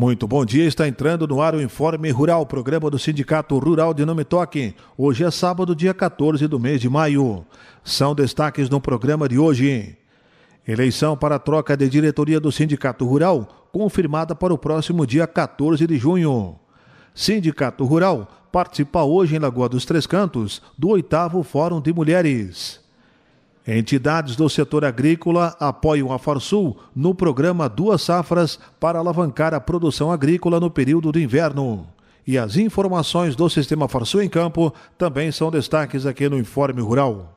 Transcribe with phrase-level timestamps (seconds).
[0.00, 4.02] Muito bom dia, está entrando no ar o Informe Rural, programa do Sindicato Rural de
[4.02, 4.74] Nome Toque.
[4.96, 7.44] Hoje é sábado, dia 14 do mês de maio.
[7.84, 9.94] São destaques no programa de hoje.
[10.66, 15.86] Eleição para a troca de diretoria do Sindicato Rural, confirmada para o próximo dia 14
[15.86, 16.58] de junho.
[17.14, 22.79] Sindicato Rural participa hoje em Lagoa dos Três Cantos do oitavo Fórum de Mulheres.
[23.66, 30.10] Entidades do setor agrícola apoiam a Farsul no programa Duas Safras para alavancar a produção
[30.10, 31.86] agrícola no período do inverno.
[32.26, 37.36] E as informações do Sistema Farsul em Campo também são destaques aqui no Informe Rural.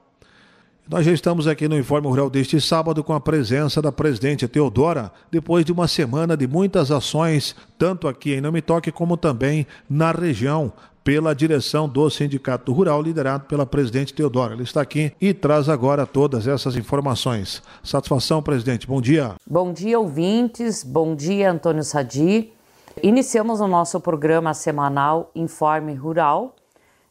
[0.89, 5.11] Nós já estamos aqui no Informe Rural deste sábado com a presença da presidente Teodora,
[5.31, 10.73] depois de uma semana de muitas ações, tanto aqui em Namitoque como também na região,
[11.03, 14.53] pela direção do Sindicato Rural, liderado pela presidente Teodora.
[14.53, 17.61] Ela está aqui e traz agora todas essas informações.
[17.83, 18.87] Satisfação, presidente.
[18.87, 19.35] Bom dia.
[19.45, 20.83] Bom dia, ouvintes.
[20.83, 22.53] Bom dia, Antônio Sadi.
[23.01, 26.55] Iniciamos o nosso programa semanal Informe Rural,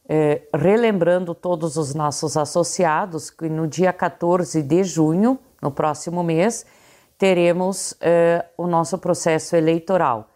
[0.07, 6.65] eh, relembrando todos os nossos associados que no dia 14 de junho, no próximo mês,
[7.17, 10.29] teremos eh, o nosso processo eleitoral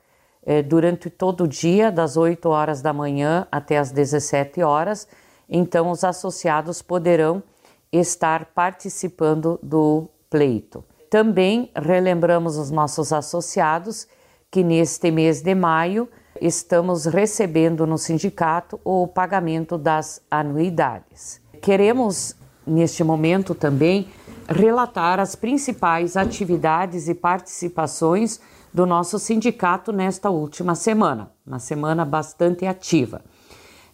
[0.48, 5.06] é, durante todo o dia, das 8 horas da manhã até as 17 horas.
[5.50, 7.44] Então, os associados poderão
[7.92, 10.86] estar participando do pleito.
[11.10, 14.08] Também relembramos os nossos associados
[14.50, 16.08] que neste mês de maio
[16.40, 21.42] estamos recebendo no sindicato o pagamento das anuidades.
[21.62, 24.08] Queremos, neste momento também,
[24.48, 28.40] relatar as principais atividades e participações
[28.74, 33.22] do nosso sindicato nesta última semana, uma semana bastante ativa.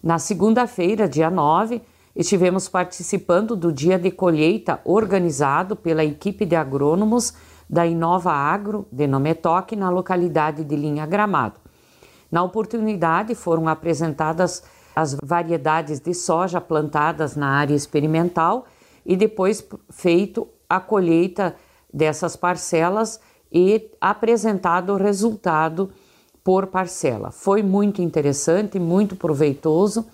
[0.02, 1.82] Na segunda-feira, dia 9,
[2.16, 7.34] estivemos participando do dia de colheita organizado pela equipe de agrônomos
[7.70, 11.56] da Inova Agro de Nometoque na localidade de Linha Gramado.
[12.32, 14.64] Na oportunidade foram apresentadas
[14.96, 18.66] as variedades de soja plantadas na área experimental
[19.06, 21.56] e depois feito a colheita
[21.94, 23.20] dessas parcelas
[23.53, 25.91] e apresentado o resultado
[26.44, 27.31] por parcela.
[27.31, 30.06] Foi muito interessante, muito proveitoso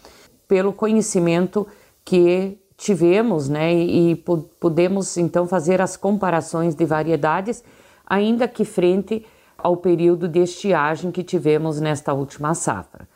[0.47, 1.65] pelo conhecimento
[2.03, 4.15] que tivemos, né, e, e
[4.59, 7.63] pudemos então fazer as comparações de variedades,
[8.05, 9.25] ainda que frente
[9.57, 13.07] ao período de estiagem que tivemos nesta última safra.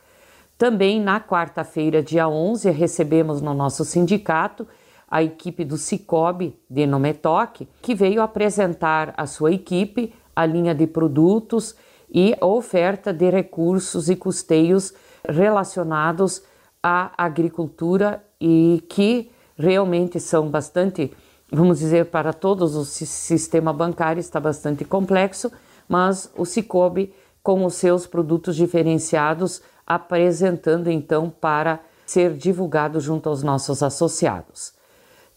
[0.57, 4.67] Também na quarta-feira, dia 11, recebemos no nosso sindicato
[5.13, 10.87] a equipe do Cicobi de Nometoque, que veio apresentar a sua equipe, a linha de
[10.87, 11.75] produtos
[12.11, 14.91] e a oferta de recursos e custeios
[15.23, 16.41] relacionados
[16.81, 21.13] à agricultura e que realmente são bastante,
[21.51, 25.51] vamos dizer, para todos o sistema bancário está bastante complexo,
[25.87, 27.13] mas o Cicobi
[27.43, 34.81] com os seus produtos diferenciados apresentando então para ser divulgado junto aos nossos associados.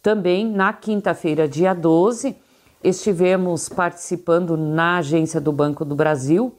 [0.07, 2.37] Também na quinta-feira, dia 12,
[2.85, 6.55] estivemos participando na agência do Banco do Brasil,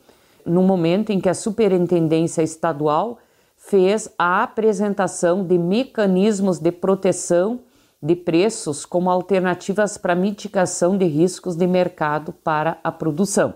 [0.45, 3.19] no momento em que a Superintendência Estadual
[3.55, 7.61] fez a apresentação de mecanismos de proteção
[8.03, 13.53] de preços como alternativas para mitigação de riscos de mercado para a produção,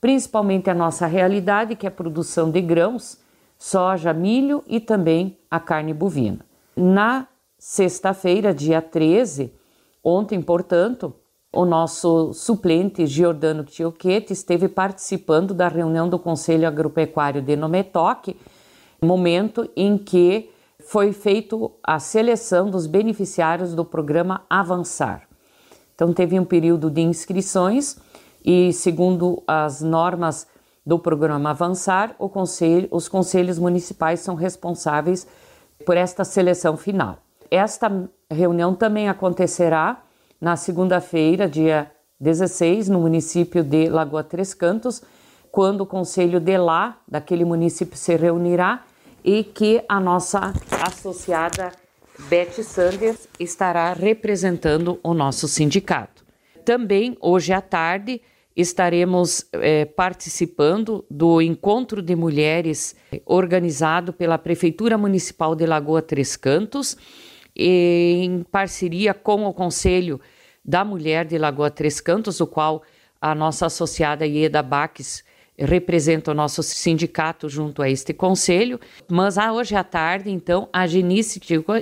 [0.00, 3.18] principalmente a nossa realidade, que é a produção de grãos,
[3.58, 6.38] soja, milho e também a carne bovina.
[6.76, 7.26] Na
[7.58, 9.52] sexta-feira, dia 13,
[10.02, 11.14] ontem, portanto,
[11.52, 18.36] o nosso suplente Giordano Tioquete esteve participando da reunião do Conselho Agropecuário de Nometoque,
[19.02, 20.50] momento em que
[20.80, 25.26] foi feito a seleção dos beneficiários do programa Avançar.
[25.94, 27.96] Então teve um período de inscrições
[28.44, 30.46] e, segundo as normas
[30.84, 35.26] do programa Avançar, conselho, os conselhos municipais são responsáveis
[35.84, 37.25] por esta seleção final.
[37.50, 40.02] Esta reunião também acontecerá
[40.40, 41.90] na segunda-feira, dia
[42.20, 45.02] 16, no município de Lagoa Três Cantos,
[45.50, 48.84] quando o conselho de lá, daquele município, se reunirá
[49.24, 51.72] e que a nossa associada
[52.28, 56.24] Beth Sanders estará representando o nosso sindicato.
[56.64, 58.20] Também hoje à tarde
[58.56, 66.96] estaremos é, participando do encontro de mulheres organizado pela Prefeitura Municipal de Lagoa Três Cantos
[67.56, 70.20] em parceria com o Conselho
[70.64, 72.82] da Mulher de Lagoa Três Cantos, o qual
[73.20, 75.24] a nossa associada Ieda Baques
[75.58, 78.78] representa o nosso sindicato junto a este conselho.
[79.08, 81.40] Mas ah, hoje à tarde, então, a Genice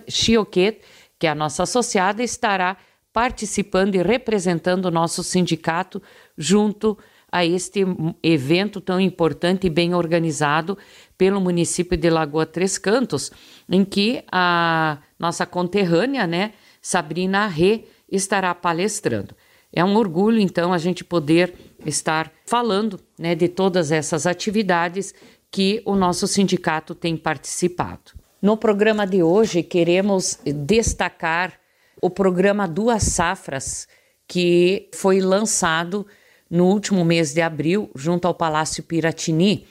[0.09, 0.81] Chioquet,
[1.19, 2.77] que é a nossa associada, estará
[3.13, 6.03] participando e representando o nosso sindicato
[6.37, 6.99] junto
[7.31, 7.85] a este
[8.23, 10.79] evento tão importante e bem organizado
[11.17, 13.31] pelo município de Lagoa Três Cantos,
[13.69, 19.35] em que a nossa conterrânea, né, Sabrina Rê, estará palestrando.
[19.73, 25.15] É um orgulho, então, a gente poder estar falando né, de todas essas atividades
[25.51, 28.13] que o nosso sindicato tem participado.
[28.41, 31.55] No programa de hoje, queremos destacar
[32.01, 33.89] o programa Duas Safras,
[34.29, 36.07] que foi lançado
[36.51, 39.67] no último mês de abril, junto ao Palácio Piratini,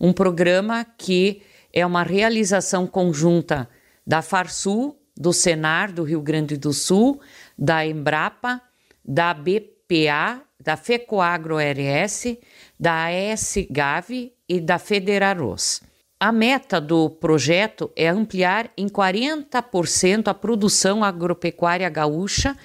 [0.00, 1.42] um programa que
[1.72, 3.68] é uma realização conjunta
[4.06, 7.20] da Farsul, do Senar do Rio Grande do Sul,
[7.56, 8.60] da Embrapa,
[9.04, 12.36] da BPA, da FECOAGRO RS,
[12.78, 15.82] da AS-GAV e da Federaros.
[16.18, 22.56] A meta do projeto é ampliar em 40% a produção agropecuária gaúcha,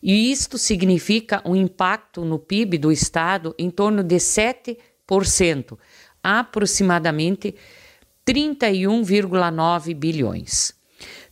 [0.00, 5.76] e isto significa um impacto no PIB do estado em torno de 7%,
[6.22, 7.54] aproximadamente
[8.26, 10.72] 31,9 bilhões.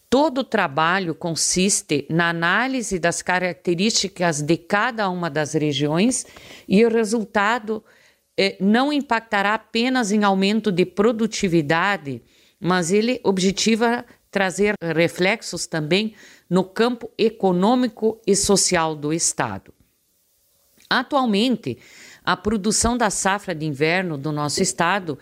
[0.08, 6.24] Todo o trabalho consiste na análise das características de cada uma das regiões
[6.68, 7.84] e o resultado
[8.36, 12.22] eh, não impactará apenas em aumento de produtividade,
[12.60, 16.14] mas ele objetiva trazer reflexos também
[16.48, 19.74] no campo econômico e social do Estado.
[20.88, 21.78] Atualmente,
[22.26, 25.16] a produção da safra de inverno do nosso estado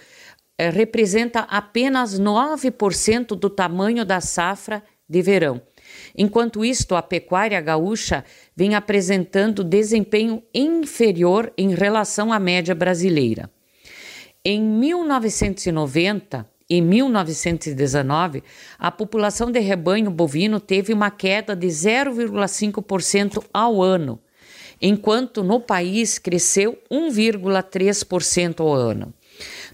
[0.56, 5.60] eh, representa apenas 9% do tamanho da safra de verão.
[6.16, 8.24] Enquanto isto, a pecuária gaúcha
[8.56, 13.50] vem apresentando desempenho inferior em relação à média brasileira.
[14.42, 18.42] Em 1990 e 1919,
[18.78, 24.18] a população de rebanho bovino teve uma queda de 0,5% ao ano,
[24.86, 29.14] enquanto no país cresceu 1,3% ao ano.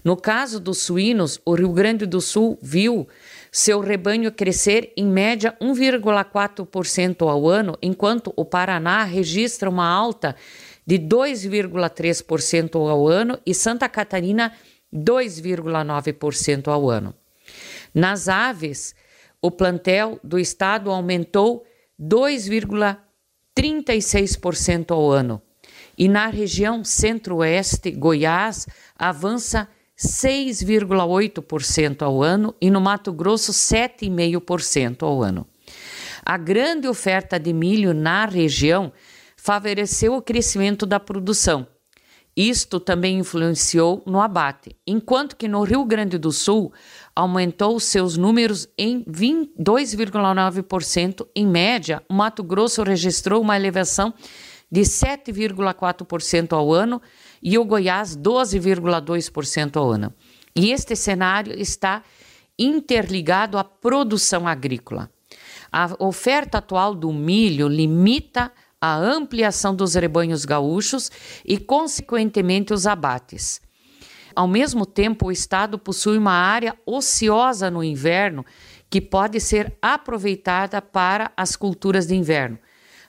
[0.05, 3.05] No caso dos suínos, o Rio Grande do Sul viu
[3.51, 10.33] seu rebanho crescer em média 1,4% ao ano, enquanto o Paraná registra uma alta
[10.87, 14.53] de 2,3% ao ano e Santa Catarina
[14.93, 17.13] 2,9% ao ano.
[17.93, 18.95] Nas aves,
[19.41, 21.65] o plantel do estado aumentou
[23.57, 25.41] 2,36% ao ano.
[25.97, 28.67] E na região centro-oeste, Goiás
[28.97, 29.67] avança
[29.97, 35.47] 6,8% ao ano e no Mato Grosso 7,5% ao ano.
[36.25, 38.91] A grande oferta de milho na região
[39.35, 41.67] favoreceu o crescimento da produção.
[42.35, 46.71] Isto também influenciou no abate, enquanto que no Rio Grande do Sul
[47.15, 51.27] aumentou seus números em 2,9%.
[51.35, 54.13] Em média, o Mato Grosso registrou uma elevação
[54.71, 57.01] de 7,4% ao ano
[57.43, 60.13] e o Goiás 12,2% ao ano.
[60.55, 62.03] E este cenário está
[62.57, 65.09] interligado à produção agrícola.
[65.71, 71.11] A oferta atual do milho limita a ampliação dos rebanhos gaúchos
[71.45, 73.61] e, consequentemente, os abates.
[74.35, 78.45] Ao mesmo tempo, o Estado possui uma área ociosa no inverno
[78.89, 82.59] que pode ser aproveitada para as culturas de inverno,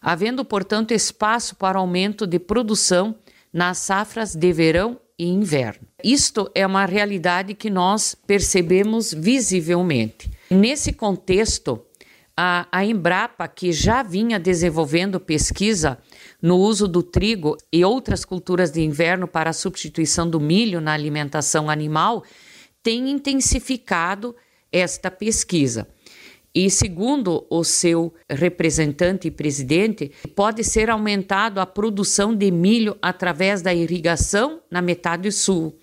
[0.01, 3.17] havendo, portanto, espaço para aumento de produção
[3.53, 5.87] nas safras de verão e inverno.
[6.03, 10.31] Isto é uma realidade que nós percebemos visivelmente.
[10.51, 11.81] Nesse contexto,
[12.37, 15.99] a, a Embrapa, que já vinha desenvolvendo pesquisa
[16.43, 20.93] no uso do trigo e outras culturas de inverno para a substituição do milho na
[20.93, 22.25] alimentação animal,
[22.83, 24.35] tem intensificado
[24.73, 25.87] esta pesquisa.
[26.55, 33.63] E, segundo o seu representante e presidente, pode ser aumentado a produção de milho através
[33.63, 35.79] da irrigação na metade sul.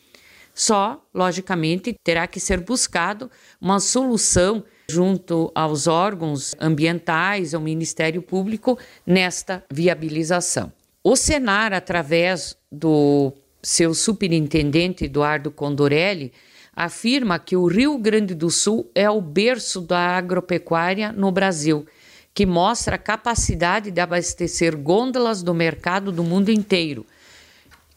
[0.53, 8.77] Só, logicamente, terá que ser buscado uma solução junto aos órgãos ambientais, ao Ministério Público,
[9.05, 10.71] nesta viabilização.
[11.03, 13.31] O Senar, através do
[13.61, 16.33] seu superintendente Eduardo Condorelli,
[16.75, 21.85] afirma que o Rio Grande do Sul é o berço da agropecuária no Brasil,
[22.33, 27.05] que mostra a capacidade de abastecer gôndolas do mercado do mundo inteiro,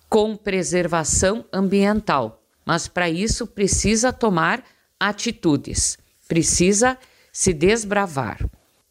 [0.09, 2.43] com preservação ambiental.
[2.65, 4.65] Mas para isso precisa tomar
[4.99, 5.99] atitudes,
[6.33, 6.97] precisa
[7.31, 8.39] se desbravar.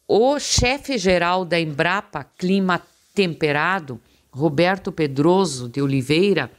[0.06, 2.80] O chefe geral da Embrapa Clima
[3.12, 6.52] Temperado, Roberto Pedroso de Oliveira,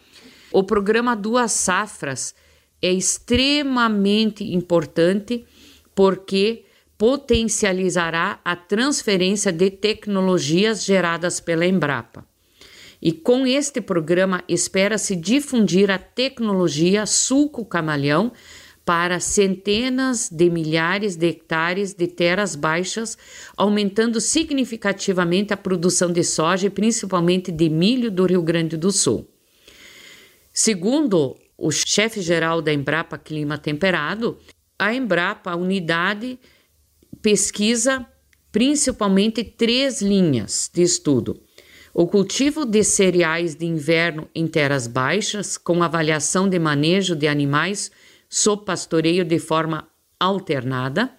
[0.52, 2.36] o programa Duas Safras
[2.82, 5.46] é extremamente importante
[5.96, 6.66] porque
[6.98, 12.25] potencializará a transferência de tecnologias geradas pela Embrapa.
[13.02, 18.34] E com este programa espera-se difundir a tecnologia sulco camaleão
[18.86, 23.18] para centenas de milhares de hectares de terras baixas,
[23.56, 29.30] aumentando significativamente a produção de soja e principalmente de milho do Rio Grande do Sul.
[30.52, 34.38] Segundo o chefe geral da Embrapa Clima Temperado,
[34.78, 36.38] a Embrapa, a unidade,
[37.22, 38.06] pesquisa
[38.52, 41.42] principalmente três linhas de estudo.
[41.92, 47.92] O cultivo de cereais de inverno em terras baixas, com avaliação de manejo de animais
[48.34, 49.88] sob pastoreio de forma
[50.20, 51.12] alternada,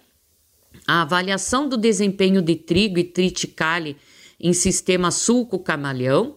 [0.85, 3.95] a avaliação do desempenho de trigo e triticale
[4.37, 6.35] em sistema sulco-camaleão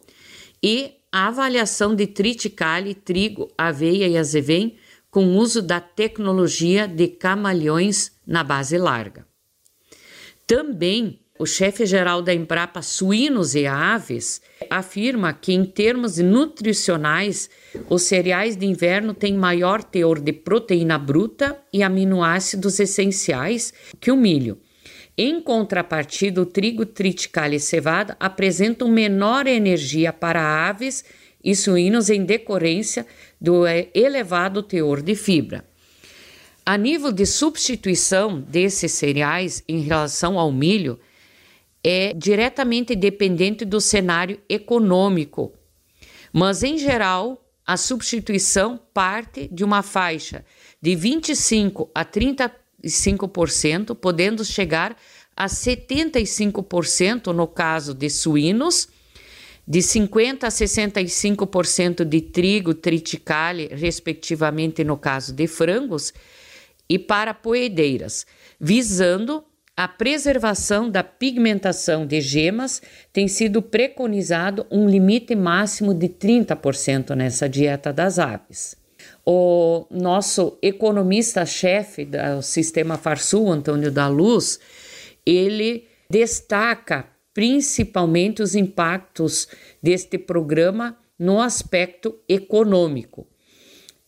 [0.62, 4.76] e a avaliação de triticale, trigo, aveia e azevém
[5.10, 9.26] com uso da tecnologia de camaleões na base larga.
[10.46, 17.48] Também o chefe-geral da Embrapa Suínos e Aves afirma que, em termos nutricionais,
[17.88, 24.16] os cereais de inverno têm maior teor de proteína bruta e aminoácidos essenciais que o
[24.16, 24.58] milho.
[25.16, 31.04] Em contrapartida, o trigo, triticale e cevada apresentam menor energia para aves
[31.42, 33.06] e suínos em decorrência
[33.40, 33.64] do
[33.94, 35.64] elevado teor de fibra.
[36.66, 40.98] A nível de substituição desses cereais em relação ao milho,
[41.82, 45.52] é diretamente dependente do cenário econômico,
[46.32, 50.44] mas em geral a substituição parte de uma faixa
[50.80, 54.96] de 25 a 35%, podendo chegar
[55.36, 58.88] a 75% no caso de suínos,
[59.66, 66.14] de 50 a 65% de trigo, triticale, respectivamente no caso de frangos,
[66.88, 68.26] e para poedeiras,
[68.58, 69.44] visando
[69.78, 72.82] a preservação da pigmentação de gemas
[73.12, 78.74] tem sido preconizado um limite máximo de 30% nessa dieta das aves.
[79.24, 84.58] O nosso economista-chefe do sistema Farsul, Antônio da Luz,
[85.24, 89.46] ele destaca principalmente os impactos
[89.80, 93.28] deste programa no aspecto econômico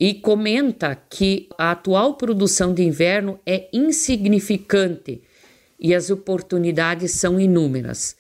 [0.01, 5.23] e comenta que a atual produção de inverno é insignificante
[5.81, 8.15] e as oportunidades são inúmeras.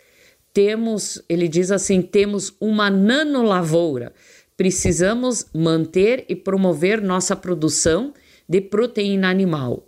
[0.53, 4.13] Temos, ele diz assim, temos uma nanolavoura.
[4.57, 8.13] Precisamos manter e promover nossa produção
[8.49, 9.87] de proteína animal.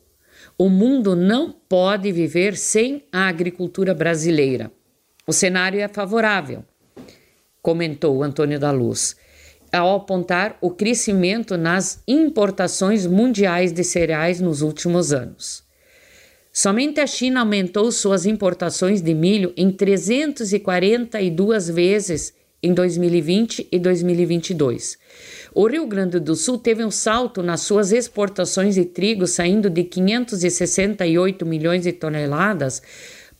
[0.57, 4.71] O mundo não pode viver sem a agricultura brasileira.
[5.27, 6.65] O cenário é favorável,
[7.61, 9.17] comentou Antônio da Luz,
[9.73, 15.62] ao apontar o crescimento nas importações mundiais de cereais nos últimos anos.
[16.53, 24.99] Somente a China aumentou suas importações de milho em 342 vezes em 2020 e 2022.
[25.55, 29.83] O Rio Grande do Sul teve um salto nas suas exportações de trigo, saindo de
[29.85, 32.83] 568 milhões de toneladas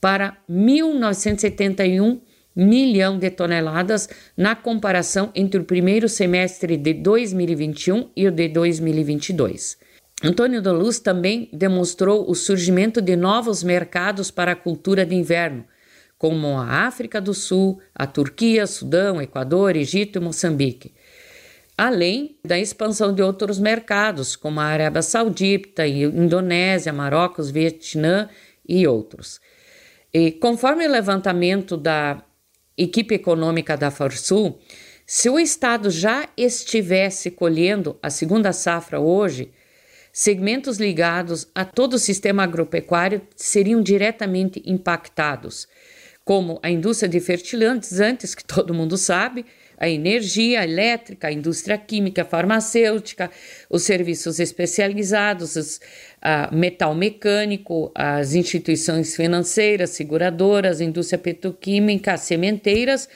[0.01, 2.19] para 1.971
[2.57, 9.92] milhão de toneladas na comparação entre o primeiro semestre de 2021 e o de 2022.
[10.25, 15.65] Antônio da Luz também demonstrou o surgimento de novos mercados para a cultura de inverno,
[16.17, 20.95] como a África do Sul, a Turquia, Sudão, Equador, Egito e Moçambique,
[21.77, 28.29] além da expansão de outros mercados, como a Arábia Saudita, Indonésia, Marrocos, Vietnã
[28.69, 29.41] e outros.
[30.15, 32.23] E conforme o levantamento da
[32.79, 34.61] equipe econômica da Farsul,
[35.05, 39.51] se o Estado já estivesse colhendo a segunda safra hoje,
[40.13, 45.67] segmentos ligados a todo o sistema agropecuário seriam diretamente impactados,
[46.23, 49.47] como a indústria de fertilizantes, que todo mundo sabe,
[49.79, 53.29] a energia elétrica, a indústria química, farmacêutica,
[53.69, 55.81] os serviços especializados, os,
[56.21, 63.09] a metal mecânico, as instituições financeiras, seguradoras, a indústria petroquímica, as sementeiras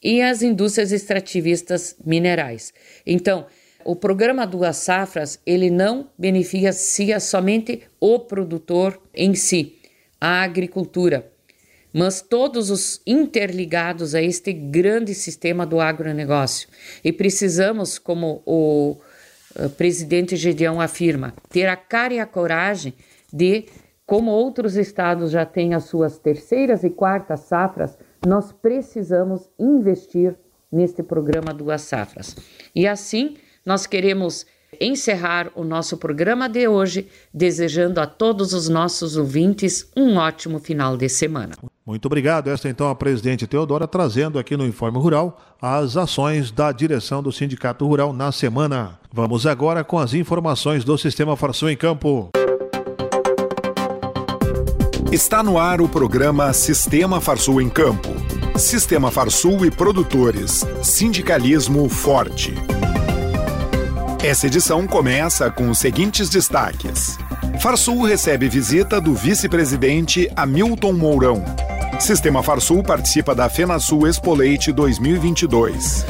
[0.00, 2.72] e as indústrias extrativistas minerais.
[3.04, 3.46] Então,
[3.84, 9.78] o programa Duas Safras, ele não beneficia somente o produtor em si,
[10.20, 11.30] a agricultura,
[11.92, 16.68] mas todos os interligados a este grande sistema do agronegócio.
[17.04, 18.96] E precisamos, como o
[19.56, 22.94] eh, presidente Gedeão afirma, ter a cara e a coragem
[23.32, 23.66] de,
[24.06, 30.34] como outros estados já têm as suas terceiras e quartas safras, nós precisamos investir
[30.72, 32.36] neste programa Duas Safras.
[32.74, 34.46] E assim, nós queremos
[34.80, 40.96] encerrar o nosso programa de hoje, desejando a todos os nossos ouvintes um ótimo final
[40.96, 41.54] de semana.
[41.86, 42.50] Muito obrigado.
[42.50, 47.30] Esta então a presidente Teodora trazendo aqui no Informe Rural as ações da direção do
[47.30, 48.98] Sindicato Rural na semana.
[49.12, 52.30] Vamos agora com as informações do Sistema Farsul em Campo.
[55.12, 58.08] Está no ar o programa Sistema Farsul em Campo.
[58.56, 60.64] Sistema Farsul e produtores.
[60.82, 62.54] Sindicalismo forte.
[64.24, 67.18] Essa edição começa com os seguintes destaques.
[67.60, 71.44] Farsul recebe visita do vice-presidente Hamilton Mourão.
[72.00, 76.06] Sistema Farsul participa da FenaSul Expoleite 2022.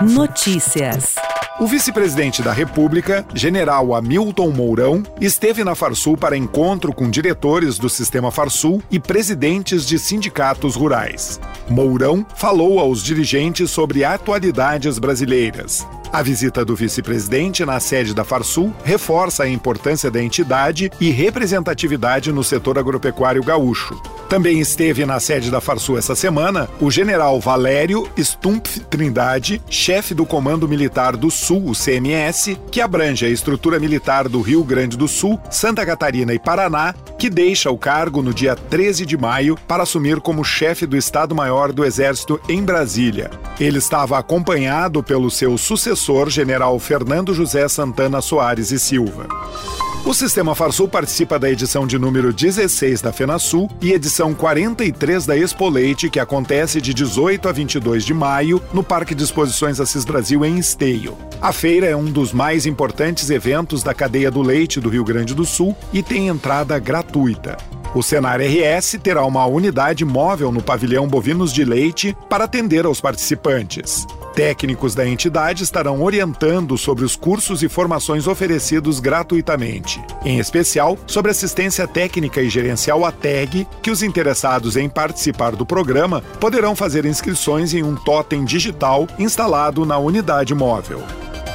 [0.00, 1.16] Notícias.
[1.60, 7.88] O vice-presidente da República, general Hamilton Mourão, esteve na Farsul para encontro com diretores do
[7.88, 11.40] sistema Farsul e presidentes de sindicatos rurais.
[11.68, 15.84] Mourão falou aos dirigentes sobre atualidades brasileiras.
[16.12, 22.30] A visita do vice-presidente na sede da Farsul reforça a importância da entidade e representatividade
[22.30, 24.00] no setor agropecuário gaúcho.
[24.28, 30.26] Também esteve na sede da Farsul essa semana o general Valério Stumpf Trindade, chefe do
[30.26, 35.08] Comando Militar do Sul, o CMS, que abrange a estrutura militar do Rio Grande do
[35.08, 39.84] Sul, Santa Catarina e Paraná, que deixa o cargo no dia 13 de maio para
[39.84, 43.30] assumir como chefe do Estado-Maior do Exército em Brasília.
[43.58, 49.26] Ele estava acompanhado pelo seu sucessor, general Fernando José Santana Soares e Silva.
[50.04, 55.36] O Sistema Farsul participa da edição de número 16 da FenaSul e edição 43 da
[55.36, 60.06] Expo Leite, que acontece de 18 a 22 de maio no Parque de Exposições Assis
[60.06, 61.16] Brasil, em Esteio.
[61.42, 65.34] A feira é um dos mais importantes eventos da cadeia do leite do Rio Grande
[65.34, 67.58] do Sul e tem entrada gratuita.
[67.94, 73.00] O Senar RS terá uma unidade móvel no pavilhão Bovinos de Leite para atender aos
[73.00, 74.06] participantes.
[74.38, 81.32] Técnicos da entidade estarão orientando sobre os cursos e formações oferecidos gratuitamente, em especial sobre
[81.32, 87.74] assistência técnica e gerencial ATEG, que os interessados em participar do programa poderão fazer inscrições
[87.74, 91.02] em um totem digital instalado na unidade móvel.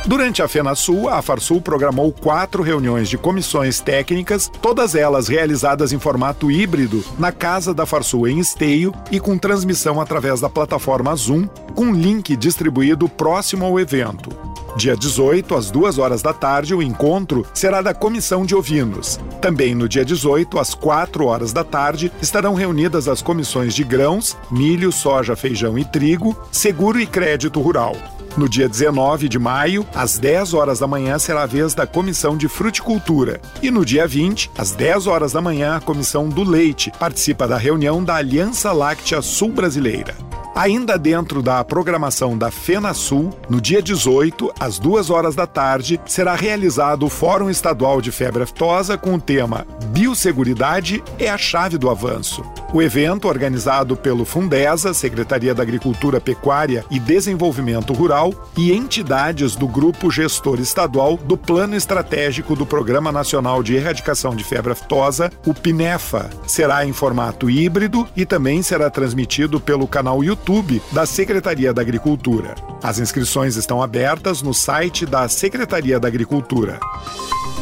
[0.05, 5.99] Durante a FenaSul, a Farsul programou quatro reuniões de comissões técnicas, todas elas realizadas em
[5.99, 11.47] formato híbrido na casa da Farsul em Esteio e com transmissão através da plataforma Zoom,
[11.73, 14.29] com link distribuído próximo ao evento.
[14.75, 19.19] Dia 18, às 2 horas da tarde, o encontro será da Comissão de Ovinos.
[19.39, 24.35] Também no dia 18, às 4 horas da tarde, estarão reunidas as comissões de grãos,
[24.51, 27.95] milho, soja, feijão e trigo, seguro e crédito rural.
[28.35, 32.35] No dia 19 de maio, às 10 horas da manhã, será a vez da Comissão
[32.35, 33.39] de Fruticultura.
[33.61, 37.57] E no dia 20, às 10 horas da manhã, a Comissão do Leite participa da
[37.57, 40.15] reunião da Aliança Láctea Sul Brasileira.
[40.55, 46.33] Ainda dentro da programação da FenaSul, no dia 18, às 2 horas da tarde, será
[46.33, 51.89] realizado o Fórum Estadual de Febre Aftosa com o tema Biosseguridade é a chave do
[51.89, 52.43] avanço.
[52.73, 59.67] O evento, organizado pelo Fundesa, Secretaria da Agricultura, Pecuária e Desenvolvimento Rural, e entidades do
[59.67, 65.53] Grupo Gestor Estadual do Plano Estratégico do Programa Nacional de Erradicação de Febre Aftosa, o
[65.53, 71.83] PINEFA, será em formato híbrido e também será transmitido pelo canal YouTube da Secretaria da
[71.83, 72.55] Agricultura.
[72.81, 76.79] As inscrições estão abertas no site da Secretaria da Agricultura.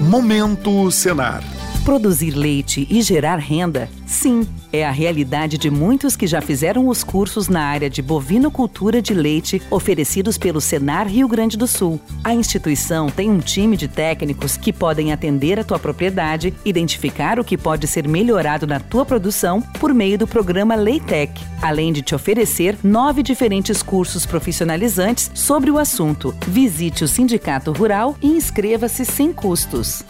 [0.00, 1.61] Momento Senar.
[1.84, 7.02] Produzir leite e gerar renda, sim, é a realidade de muitos que já fizeram os
[7.02, 12.00] cursos na área de bovinocultura de leite oferecidos pelo Senar Rio Grande do Sul.
[12.22, 17.44] A instituição tem um time de técnicos que podem atender a tua propriedade, identificar o
[17.44, 22.14] que pode ser melhorado na tua produção por meio do programa Leitec, além de te
[22.14, 26.32] oferecer nove diferentes cursos profissionalizantes sobre o assunto.
[26.46, 30.04] Visite o Sindicato Rural e inscreva-se sem custos.